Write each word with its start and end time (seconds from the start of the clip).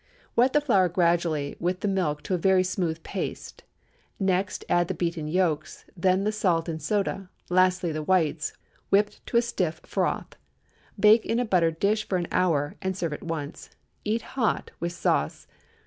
Wet 0.35 0.53
the 0.53 0.61
flour 0.61 0.89
gradually 0.89 1.55
with 1.59 1.81
the 1.81 1.87
milk 1.87 2.23
to 2.23 2.33
a 2.33 2.37
very 2.39 2.63
smooth 2.63 3.03
paste; 3.03 3.63
next 4.19 4.65
add 4.67 4.87
the 4.87 4.95
beaten 4.95 5.27
yolks, 5.27 5.85
then 5.95 6.23
the 6.23 6.31
salt 6.31 6.67
and 6.67 6.81
soda, 6.81 7.29
lastly 7.51 7.91
the 7.91 8.01
whites, 8.01 8.51
whipped 8.89 9.23
to 9.27 9.37
a 9.37 9.43
stiff 9.43 9.79
froth. 9.83 10.37
Bake 10.99 11.23
in 11.23 11.37
a 11.37 11.45
buttered 11.45 11.77
dish 11.79 12.07
for 12.09 12.17
an 12.17 12.27
hour, 12.31 12.73
and 12.81 12.97
serve 12.97 13.13
at 13.13 13.21
once. 13.21 13.69
Eat 14.03 14.23
hot, 14.33 14.71
with 14.79 14.91
sauce. 14.93 15.45